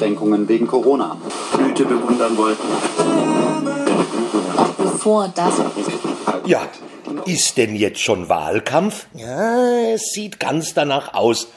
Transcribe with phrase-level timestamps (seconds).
[0.00, 1.18] Einschränkungen wegen Corona.
[1.54, 2.62] Blüte bewundern wollten.
[4.56, 5.54] Auch bevor das.
[6.46, 6.66] Ja,
[7.26, 9.06] ist denn jetzt schon Wahlkampf?
[9.14, 11.48] Ja, es sieht ganz danach aus.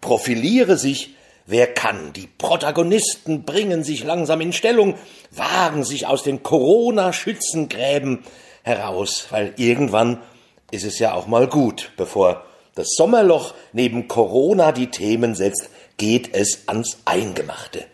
[0.00, 1.14] Profiliere sich,
[1.46, 2.14] wer kann.
[2.14, 4.94] Die Protagonisten bringen sich langsam in Stellung,
[5.30, 8.20] wagen sich aus den Corona-Schützengräben
[8.62, 10.22] heraus, weil irgendwann
[10.70, 12.44] ist es ja auch mal gut, bevor
[12.80, 15.68] das Sommerloch neben Corona die Themen setzt,
[15.98, 17.84] geht es ans Eingemachte.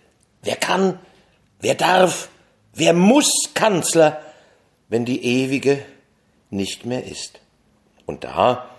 [0.42, 1.00] Wer kann,
[1.60, 2.28] wer darf,
[2.72, 4.22] wer muss Kanzler,
[4.88, 5.80] wenn die ewige
[6.50, 7.40] nicht mehr ist?
[8.06, 8.70] Und da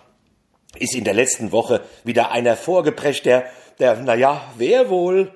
[0.80, 3.46] ist in der letzten Woche wieder einer vorgeprescht, der,
[3.80, 5.34] der, na ja, wer wohl?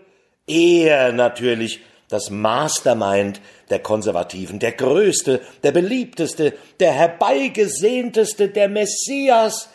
[0.48, 9.70] Er natürlich, das Mastermind der Konservativen, der größte, der beliebteste, der herbeigesehnteste, der Messias,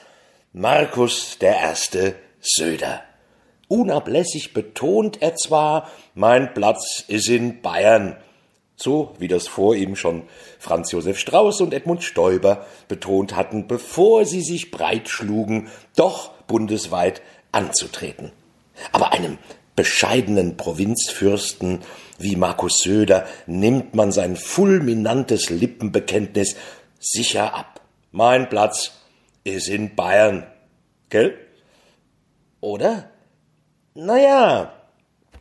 [0.58, 3.02] Markus der Erste Söder.
[3.68, 8.16] Unablässig betont er zwar, mein Platz ist in Bayern,
[8.74, 10.22] so wie das vor ihm schon
[10.58, 17.20] Franz Josef Strauß und Edmund Stoiber betont hatten, bevor sie sich breitschlugen, doch bundesweit
[17.52, 18.32] anzutreten.
[18.92, 19.36] Aber einem
[19.74, 21.80] bescheidenen Provinzfürsten
[22.18, 26.56] wie Markus Söder nimmt man sein fulminantes Lippenbekenntnis
[26.98, 27.82] sicher ab.
[28.10, 28.92] Mein Platz
[29.46, 30.46] ist in Bayern.
[31.08, 31.38] Gell?
[32.60, 33.10] Oder?
[33.94, 34.72] Naja,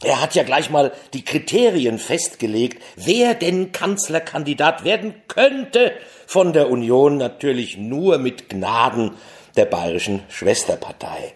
[0.03, 5.93] er hat ja gleich mal die Kriterien festgelegt, wer denn Kanzlerkandidat werden könnte.
[6.27, 9.11] Von der Union natürlich nur mit Gnaden
[9.55, 11.33] der bayerischen Schwesterpartei.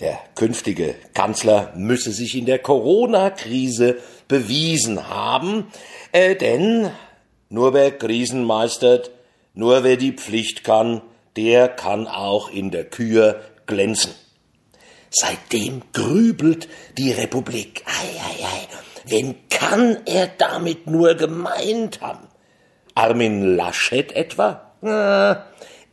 [0.00, 3.96] Der künftige Kanzler müsse sich in der Corona-Krise
[4.28, 5.68] bewiesen haben,
[6.12, 6.90] äh, denn
[7.48, 9.10] nur wer Krisen meistert,
[9.54, 11.00] nur wer die Pflicht kann,
[11.36, 14.12] der kann auch in der Kür glänzen.
[15.10, 17.84] Seitdem grübelt die Republik.
[17.86, 18.68] Ei, ei, ei.
[19.06, 22.26] Wen kann er damit nur gemeint haben?
[22.94, 24.72] Armin Laschet etwa?
[24.82, 25.36] Äh,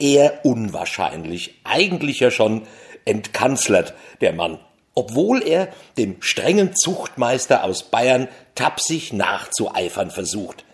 [0.03, 1.59] eher unwahrscheinlich.
[1.64, 2.64] Eigentlich ja schon
[3.05, 4.59] entkanzlert, der Mann.
[4.95, 10.65] Obwohl er dem strengen Zuchtmeister aus Bayern tapsig nachzueifern versucht.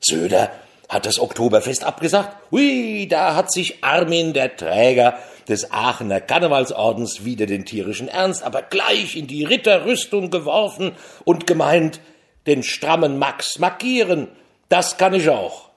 [0.00, 0.50] Söder
[0.88, 2.36] hat das Oktoberfest abgesagt.
[2.50, 8.62] Hui, da hat sich Armin, der Träger des Aachener Karnevalsordens, wieder den tierischen Ernst, aber
[8.62, 10.92] gleich in die Ritterrüstung geworfen
[11.24, 12.00] und gemeint,
[12.46, 14.28] den strammen Max markieren,
[14.68, 15.70] das kann ich auch.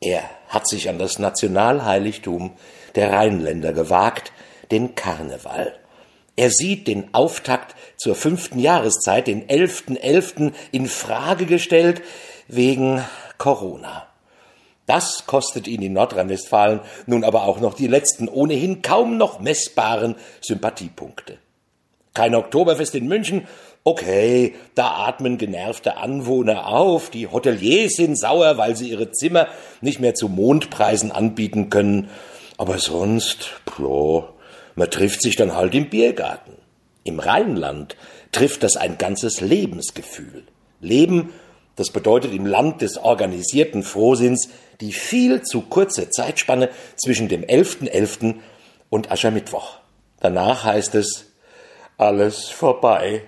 [0.00, 2.52] Er hat sich an das Nationalheiligtum
[2.94, 4.32] der Rheinländer gewagt,
[4.70, 5.74] den Karneval.
[6.36, 12.02] Er sieht den Auftakt zur fünften Jahreszeit, den 11.11., .11., in Frage gestellt
[12.48, 13.04] wegen
[13.38, 14.08] Corona.
[14.86, 20.16] Das kostet ihn in Nordrhein-Westfalen nun aber auch noch die letzten ohnehin kaum noch messbaren
[20.40, 21.38] Sympathiepunkte.
[22.12, 23.46] Kein Oktoberfest in München?
[23.82, 29.48] Okay, da atmen genervte Anwohner auf, die Hoteliers sind sauer, weil sie ihre Zimmer
[29.80, 32.08] nicht mehr zu Mondpreisen anbieten können.
[32.56, 34.28] Aber sonst, ja,
[34.74, 36.52] man trifft sich dann halt im Biergarten.
[37.02, 37.96] Im Rheinland
[38.32, 40.44] trifft das ein ganzes Lebensgefühl.
[40.80, 41.32] Leben,
[41.76, 44.48] das bedeutet im Land des organisierten Frohsinns
[44.80, 47.90] die viel zu kurze Zeitspanne zwischen dem 11.11.
[47.90, 48.34] .11.
[48.90, 49.78] und Aschermittwoch.
[50.20, 51.32] Danach heißt es
[51.96, 53.22] alles vorbei,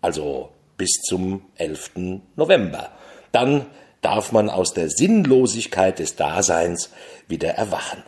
[0.00, 2.20] also bis zum 11.
[2.36, 2.90] November.
[3.30, 3.66] Dann
[4.00, 6.90] darf man aus der Sinnlosigkeit des Daseins
[7.28, 8.02] wieder erwachen.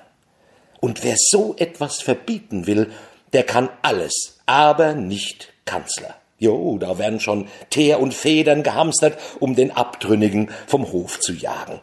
[0.81, 2.91] Und wer so etwas verbieten will,
[3.33, 6.15] der kann alles, aber nicht Kanzler.
[6.44, 11.81] Jo, da werden schon Teer und Federn gehamstert, um den Abtrünnigen vom Hof zu jagen.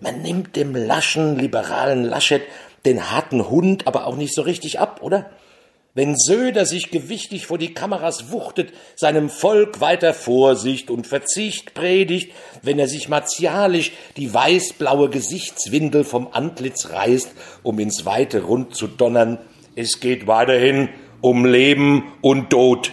[0.00, 2.42] Man nimmt dem laschen, liberalen Laschet
[2.84, 5.28] den harten Hund aber auch nicht so richtig ab, oder?
[5.92, 12.32] Wenn Söder sich gewichtig vor die Kameras wuchtet, seinem Volk weiter Vorsicht und Verzicht predigt,
[12.62, 17.32] wenn er sich martialisch die weißblaue Gesichtswindel vom Antlitz reißt,
[17.64, 19.38] um ins weite Rund zu donnern,
[19.74, 20.90] es geht weiterhin
[21.20, 22.92] um Leben und Tod.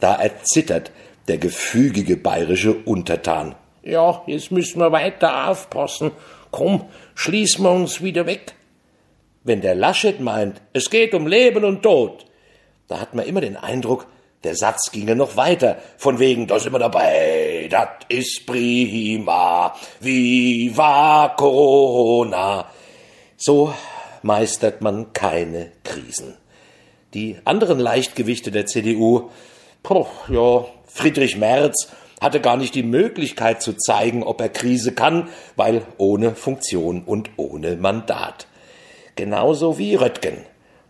[0.00, 0.90] Da erzittert
[1.28, 3.54] der gefügige bayerische Untertan.
[3.82, 6.10] Ja, jetzt müssen wir weiter aufpassen.
[6.50, 8.54] Komm, schließen wir uns wieder weg.
[9.42, 12.24] Wenn der Laschet meint, es geht um Leben und Tod,
[12.88, 14.06] da hat man immer den Eindruck,
[14.42, 21.34] der Satz ginge noch weiter, von wegen, da sind wir dabei, das ist prima, viva
[21.36, 22.66] Corona.
[23.36, 23.74] So
[24.22, 26.36] meistert man keine Krisen.
[27.12, 29.30] Die anderen Leichtgewichte der CDU,
[29.84, 31.88] poh, ja, Friedrich Merz
[32.20, 37.30] hatte gar nicht die Möglichkeit zu zeigen, ob er Krise kann, weil ohne Funktion und
[37.36, 38.48] ohne Mandat.
[39.14, 40.38] Genauso wie Röttgen.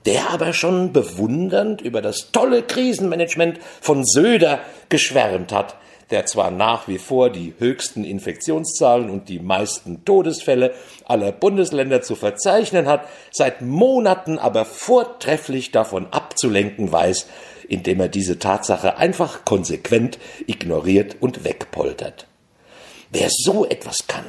[0.06, 4.60] der aber schon bewundernd über das tolle Krisenmanagement von Söder
[4.90, 5.76] geschwärmt hat,
[6.10, 10.74] der zwar nach wie vor die höchsten Infektionszahlen und die meisten Todesfälle
[11.06, 17.26] aller Bundesländer zu verzeichnen hat, seit Monaten aber vortrefflich davon abzulenken weiß,
[17.68, 22.26] indem er diese Tatsache einfach konsequent ignoriert und wegpoltert.
[23.10, 24.24] Wer so etwas kann,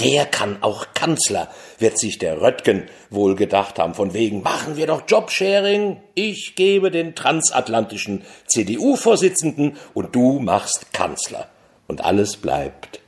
[0.00, 1.48] der kann auch Kanzler,
[1.78, 6.90] wird sich der Röttgen wohl gedacht haben, von wegen machen wir doch Jobsharing, ich gebe
[6.90, 11.48] den transatlantischen CDU-Vorsitzenden und du machst Kanzler.
[11.86, 13.00] Und alles bleibt,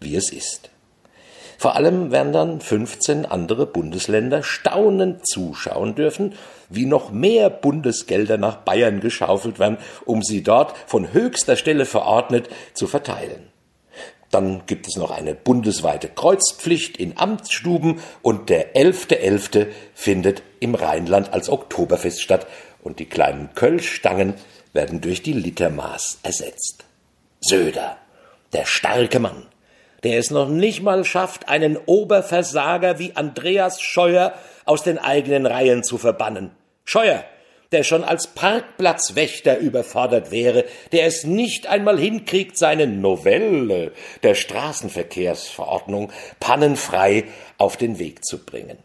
[0.00, 0.71] wie es ist.
[1.62, 6.34] Vor allem werden dann 15 andere Bundesländer staunend zuschauen dürfen,
[6.68, 12.48] wie noch mehr Bundesgelder nach Bayern geschaufelt werden, um sie dort von höchster Stelle verordnet
[12.74, 13.46] zu verteilen.
[14.32, 19.20] Dann gibt es noch eine bundesweite Kreuzpflicht in Amtsstuben und der 11.11.
[19.20, 19.66] .11.
[19.94, 22.48] findet im Rheinland als Oktoberfest statt
[22.82, 24.34] und die kleinen Kölschstangen
[24.72, 26.86] werden durch die Litermaß ersetzt.
[27.40, 27.98] Söder,
[28.52, 29.46] der starke Mann,
[30.04, 34.34] der es noch nicht mal schafft, einen Oberversager wie Andreas Scheuer
[34.64, 36.50] aus den eigenen Reihen zu verbannen.
[36.84, 37.24] Scheuer,
[37.72, 46.12] der schon als Parkplatzwächter überfordert wäre, der es nicht einmal hinkriegt, seine Novelle der Straßenverkehrsverordnung
[46.38, 47.24] pannenfrei
[47.58, 48.78] auf den Weg zu bringen.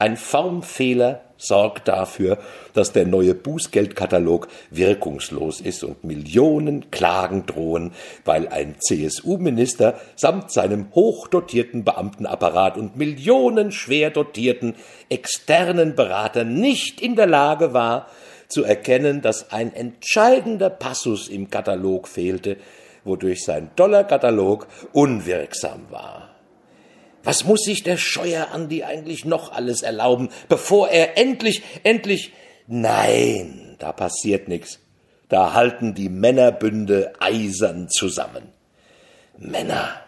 [0.00, 2.38] Ein Formfehler sorgt dafür,
[2.72, 7.92] dass der neue Bußgeldkatalog wirkungslos ist und Millionen Klagen drohen,
[8.24, 14.76] weil ein CSU-Minister samt seinem hochdotierten Beamtenapparat und Millionen schwer dotierten
[15.08, 18.06] externen Berater nicht in der Lage war,
[18.46, 22.56] zu erkennen, dass ein entscheidender Passus im Katalog fehlte,
[23.02, 26.37] wodurch sein Dollarkatalog unwirksam war.
[27.24, 32.32] Was muss sich der Scheuerandi eigentlich noch alles erlauben, bevor er endlich, endlich,
[32.66, 34.78] nein, da passiert nichts.
[35.28, 38.44] Da halten die Männerbünde eisern zusammen.
[39.36, 40.00] Männer.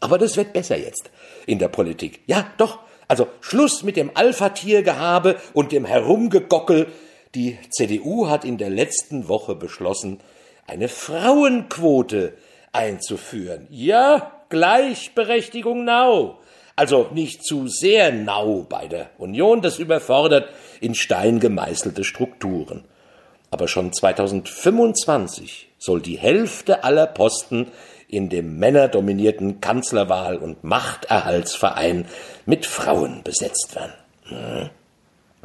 [0.00, 1.10] Aber das wird besser jetzt
[1.46, 2.20] in der Politik.
[2.26, 2.80] Ja, doch.
[3.08, 6.86] Also Schluss mit dem Alpha-Tiergehabe und dem Herumgegockel
[7.34, 10.20] die CDU hat in der letzten Woche beschlossen,
[10.66, 12.34] eine Frauenquote
[12.74, 13.66] einzuführen.
[13.70, 16.38] Ja, Gleichberechtigung now.
[16.76, 20.48] Also nicht zu sehr nau bei der Union, das überfordert
[20.80, 22.84] in Stein gemeißelte Strukturen.
[23.50, 27.68] Aber schon 2025 soll die Hälfte aller Posten
[28.08, 32.06] in dem männerdominierten Kanzlerwahl- und Machterhaltsverein
[32.46, 33.94] mit Frauen besetzt werden.
[34.24, 34.70] Hm.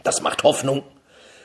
[0.04, 0.84] Das macht Hoffnung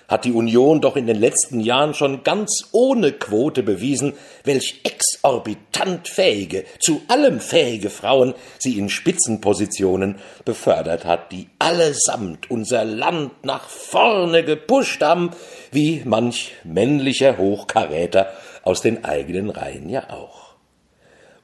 [0.09, 4.15] hat die Union doch in den letzten Jahren schon ganz ohne Quote bewiesen,
[4.45, 12.85] welch exorbitant fähige, zu allem fähige Frauen sie in Spitzenpositionen befördert hat, die allesamt unser
[12.85, 15.31] Land nach vorne gepusht haben,
[15.73, 20.55] wie manch männlicher Hochkaräter aus den eigenen Reihen ja auch.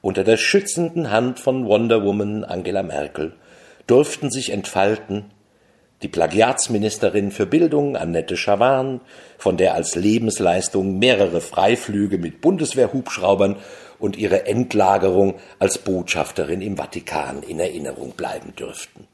[0.01, 3.33] Unter der schützenden Hand von Wonder Woman Angela Merkel
[3.85, 5.25] durften sich entfalten
[6.01, 9.01] die Plagiatsministerin für Bildung Annette Schawan,
[9.37, 13.57] von der als Lebensleistung mehrere Freiflüge mit Bundeswehrhubschraubern
[13.99, 19.07] und ihre Endlagerung als Botschafterin im Vatikan in Erinnerung bleiben dürften.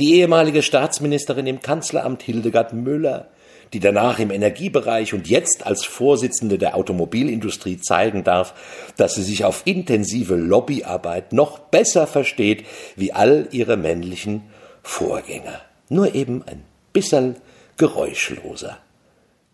[0.00, 3.28] Die ehemalige Staatsministerin im Kanzleramt Hildegard Müller,
[3.72, 8.54] die danach im Energiebereich und jetzt als Vorsitzende der Automobilindustrie zeigen darf,
[8.96, 12.66] dass sie sich auf intensive Lobbyarbeit noch besser versteht
[12.96, 14.42] wie all ihre männlichen
[14.82, 17.36] Vorgänger nur eben ein bisschen
[17.76, 18.78] geräuschloser.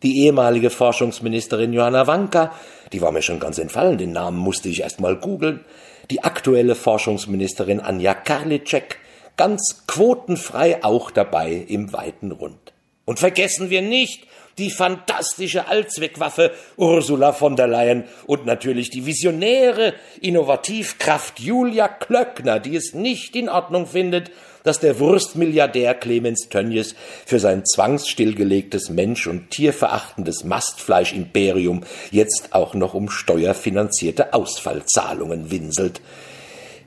[0.02, 2.54] Die ehemalige Forschungsministerin Johanna Wanka,
[2.92, 5.64] die war mir schon ganz entfallen, den Namen musste ich erst mal googeln,
[6.10, 8.98] die aktuelle Forschungsministerin Anja Karliczek,
[9.36, 12.72] ganz quotenfrei auch dabei im weiten Rund.
[13.04, 14.26] Und vergessen wir nicht
[14.58, 22.76] die fantastische Allzweckwaffe Ursula von der Leyen und natürlich die visionäre Innovativkraft Julia Klöckner, die
[22.76, 24.30] es nicht in Ordnung findet,
[24.62, 26.94] dass der Wurstmilliardär Clemens Tönjes
[27.26, 36.00] für sein zwangsstillgelegtes mensch- und tierverachtendes Mastfleischimperium jetzt auch noch um steuerfinanzierte Ausfallzahlungen winselt.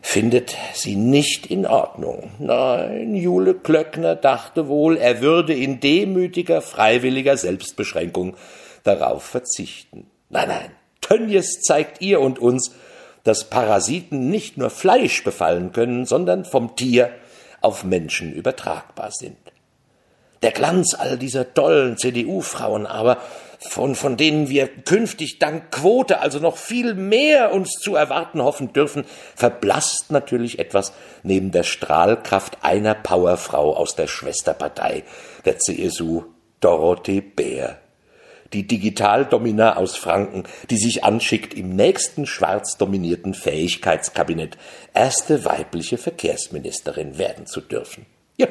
[0.02, 2.32] Findet sie nicht in Ordnung.
[2.38, 8.36] Nein, Jule Klöckner dachte wohl, er würde in demütiger, freiwilliger Selbstbeschränkung
[8.84, 10.08] darauf verzichten.
[10.30, 12.72] Nein, nein, Tönjes zeigt ihr und uns,
[13.24, 17.12] dass Parasiten nicht nur Fleisch befallen können, sondern vom Tier
[17.64, 19.38] auf Menschen übertragbar sind.
[20.44, 23.18] Der Glanz all dieser tollen CDU-Frauen aber,
[23.60, 28.74] von, von denen wir künftig dank Quote also noch viel mehr uns zu erwarten hoffen
[28.74, 29.06] dürfen,
[29.36, 30.92] verblasst natürlich etwas
[31.24, 35.04] neben der Strahlkraft einer Powerfrau aus der Schwesterpartei
[35.46, 36.24] der CSU
[36.60, 37.80] Dorothee Bär,
[38.54, 44.58] die Digitaldomina aus Franken, die sich anschickt, im nächsten schwarz dominierten Fähigkeitskabinett
[44.94, 48.06] erste weibliche Verkehrsministerin werden zu dürfen.
[48.38, 48.48] Ja,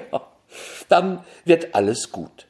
[0.88, 2.46] dann wird alles gut.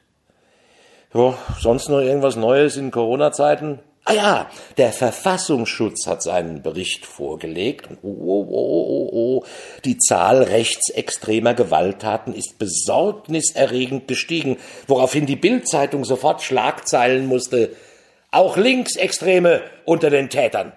[1.13, 3.79] Jo, sonst noch irgendwas Neues in Corona-Zeiten?
[4.05, 7.87] Ah ja, der Verfassungsschutz hat seinen Bericht vorgelegt.
[8.01, 9.45] Oh, oh, oh, oh, oh.
[9.85, 14.57] Die Zahl rechtsextremer Gewalttaten ist besorgniserregend gestiegen,
[14.87, 17.77] woraufhin die Bildzeitung sofort Schlagzeilen musste.
[18.29, 20.73] Auch Linksextreme unter den Tätern.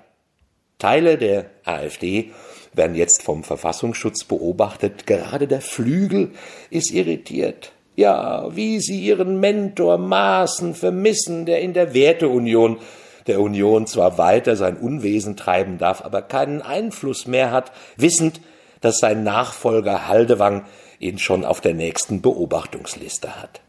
[0.78, 2.30] Teile der AfD
[2.74, 5.04] werden jetzt vom Verfassungsschutz beobachtet.
[5.06, 6.30] Gerade der Flügel
[6.70, 7.72] ist irritiert.
[7.96, 12.78] Ja, wie sie ihren Mentor Maaßen vermissen, der in der Werteunion
[13.26, 18.40] der Union zwar weiter sein Unwesen treiben darf, aber keinen Einfluss mehr hat, wissend,
[18.80, 20.64] dass sein Nachfolger Haldewang
[20.98, 23.60] ihn schon auf der nächsten Beobachtungsliste hat.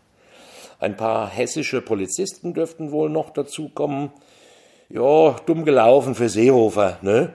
[0.79, 4.11] Ein paar hessische Polizisten dürften wohl noch dazukommen.
[4.89, 7.33] Ja, dumm gelaufen für Seehofer, ne?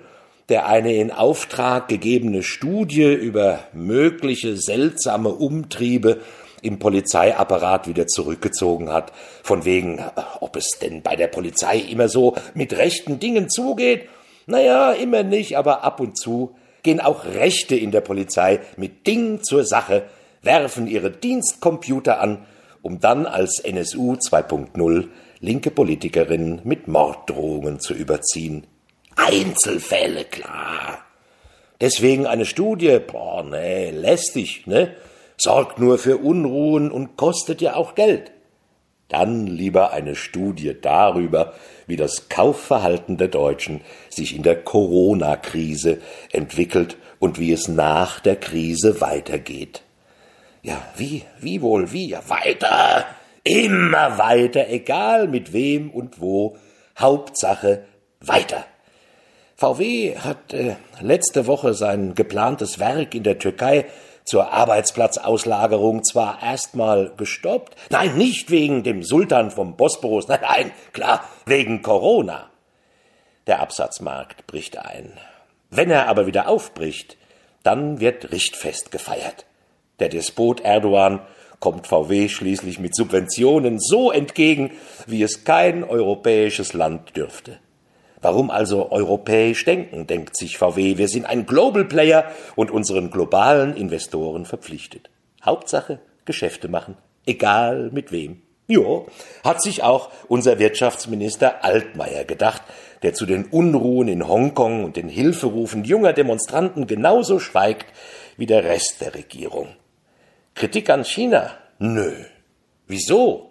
[0.48, 6.20] Der eine in Auftrag gegebene Studie über mögliche seltsame Umtriebe
[6.62, 10.02] im Polizeiapparat wieder zurückgezogen hat, von wegen,
[10.40, 14.08] ob es denn bei der Polizei immer so mit rechten Dingen zugeht.
[14.46, 19.42] Naja, immer nicht, aber ab und zu gehen auch Rechte in der Polizei mit Ding
[19.42, 20.04] zur Sache,
[20.42, 22.46] werfen ihre Dienstcomputer an,
[22.80, 25.08] um dann als NSU 2.0
[25.40, 28.66] linke Politikerinnen mit Morddrohungen zu überziehen.
[29.16, 30.98] Einzelfälle, klar.
[31.80, 34.94] Deswegen eine Studie, boah, nee, lästig, ne?
[35.42, 38.30] Sorgt nur für Unruhen und kostet ja auch Geld.
[39.08, 41.54] Dann lieber eine Studie darüber,
[41.86, 45.98] wie das Kaufverhalten der Deutschen sich in der Corona-Krise
[46.30, 49.82] entwickelt und wie es nach der Krise weitergeht.
[50.62, 53.04] Ja, wie, wie wohl, wie, ja, weiter,
[53.42, 56.56] immer weiter, egal mit wem und wo,
[56.96, 57.84] Hauptsache
[58.20, 58.64] weiter.
[59.56, 63.86] VW hat äh, letzte Woche sein geplantes Werk in der Türkei
[64.24, 71.28] zur Arbeitsplatzauslagerung zwar erstmal gestoppt, nein, nicht wegen dem Sultan vom Bosporus, nein, nein, klar,
[71.46, 72.50] wegen Corona.
[73.46, 75.12] Der Absatzmarkt bricht ein.
[75.70, 77.16] Wenn er aber wieder aufbricht,
[77.62, 79.46] dann wird Richtfest gefeiert.
[79.98, 81.20] Der Despot Erdogan
[81.58, 84.72] kommt VW schließlich mit Subventionen so entgegen,
[85.06, 87.58] wie es kein europäisches Land dürfte.
[88.22, 90.96] Warum also europäisch denken, denkt sich VW.
[90.96, 95.10] Wir sind ein Global Player und unseren globalen Investoren verpflichtet.
[95.44, 98.40] Hauptsache Geschäfte machen, egal mit wem.
[98.68, 99.06] Jo,
[99.44, 102.62] hat sich auch unser Wirtschaftsminister Altmaier gedacht,
[103.02, 107.86] der zu den Unruhen in Hongkong und den Hilferufen junger Demonstranten genauso schweigt
[108.36, 109.68] wie der Rest der Regierung.
[110.54, 111.50] Kritik an China?
[111.80, 112.12] Nö.
[112.86, 113.50] Wieso?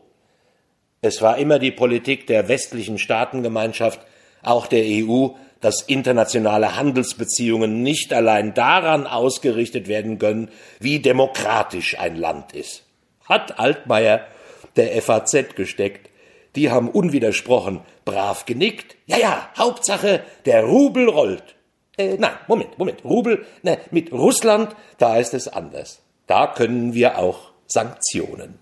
[1.01, 3.99] Es war immer die Politik der westlichen Staatengemeinschaft,
[4.43, 5.29] auch der EU,
[5.61, 12.83] dass internationale Handelsbeziehungen nicht allein daran ausgerichtet werden können, wie demokratisch ein Land ist.
[13.25, 14.25] Hat Altmaier
[14.75, 16.09] der FAZ gesteckt.
[16.55, 18.97] Die haben unwidersprochen brav genickt.
[19.05, 21.55] Ja, ja, Hauptsache, der Rubel rollt.
[21.97, 23.05] Äh, nein, Moment, Moment.
[23.05, 26.01] Rubel, ne, mit Russland, da ist es anders.
[26.27, 28.59] Da können wir auch Sanktionen.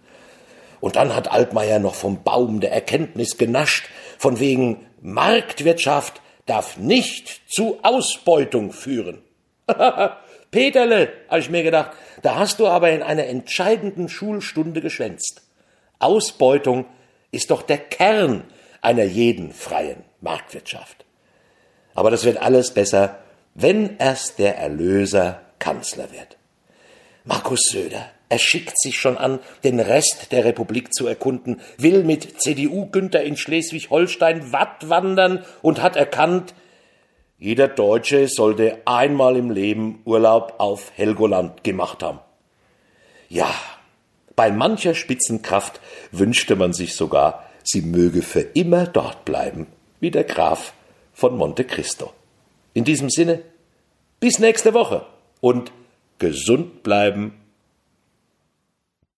[0.82, 7.42] Und dann hat Altmaier noch vom Baum der Erkenntnis genascht, von wegen Marktwirtschaft darf nicht
[7.52, 9.22] zu Ausbeutung führen.
[10.52, 11.92] Peterle, habe ich mir gedacht,
[12.22, 15.44] da hast du aber in einer entscheidenden Schulstunde geschwänzt.
[16.00, 16.86] Ausbeutung
[17.32, 18.44] ist doch der Kern
[18.82, 21.06] einer jeden freien Marktwirtschaft.
[21.94, 23.20] Aber das wird alles besser,
[23.54, 26.38] wenn erst der Erlöser Kanzler wird.
[27.26, 32.40] Markus Söder, er schickt sich schon an, den Rest der Republik zu erkunden, will mit
[32.42, 36.54] CDU-Günther in Schleswig-Holstein Watt wandern und hat erkannt,
[37.40, 42.20] jeder Deutsche sollte einmal im Leben Urlaub auf Helgoland gemacht haben.
[43.30, 43.50] Ja,
[44.36, 45.80] bei mancher Spitzenkraft
[46.12, 49.68] wünschte man sich sogar, sie möge für immer dort bleiben,
[50.00, 50.74] wie der Graf
[51.14, 52.14] von Monte Cristo.
[52.74, 53.42] In diesem Sinne,
[54.20, 55.06] bis nächste Woche
[55.42, 55.72] und
[56.20, 57.34] gesund bleiben